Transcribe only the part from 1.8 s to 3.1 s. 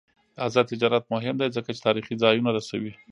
تاریخي ځایونه رسوي.